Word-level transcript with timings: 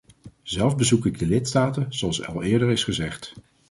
Zelf 0.43 0.77
bezoek 0.77 1.05
ik 1.05 1.19
de 1.19 1.25
lidstaten, 1.25 1.85
zoals 1.89 2.25
al 2.25 2.43
eerder 2.43 2.69
is 2.71 2.83
gezegd. 2.83 3.33